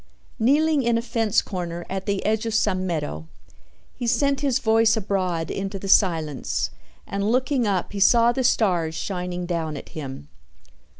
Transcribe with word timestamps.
Kneeling 0.39 0.81
in 0.81 0.97
a 0.97 1.01
fence 1.03 1.43
corner 1.43 1.85
at 1.87 2.07
the 2.07 2.25
edge 2.25 2.47
of 2.47 2.55
some 2.55 2.87
meadow, 2.87 3.27
he 3.93 4.07
sent 4.07 4.39
his 4.41 4.57
voice 4.57 4.97
abroad 4.97 5.51
into 5.51 5.77
the 5.77 5.87
silence 5.87 6.71
and 7.05 7.29
looking 7.31 7.67
up 7.67 7.91
he 7.93 7.99
saw 7.99 8.31
the 8.31 8.43
stars 8.43 8.95
shining 8.95 9.45
down 9.45 9.77
at 9.77 9.89
him. 9.89 10.27